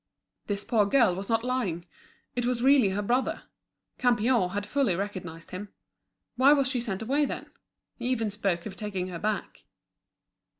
This 0.47 0.63
poor 0.63 0.87
girl 0.87 1.13
was 1.13 1.29
not 1.29 1.43
lying; 1.43 1.85
it 2.35 2.43
was 2.47 2.63
really 2.63 2.89
her 2.89 3.03
brother. 3.03 3.43
Campion 3.99 4.49
had 4.49 4.65
fully 4.65 4.95
recognised 4.95 5.51
him. 5.51 5.69
Why 6.37 6.53
was 6.53 6.67
she 6.67 6.81
sent 6.81 7.03
away, 7.03 7.25
then? 7.25 7.51
He 7.97 8.07
even 8.07 8.31
spoke 8.31 8.65
of 8.65 8.75
taking 8.75 9.09
her 9.09 9.19
back. 9.19 9.61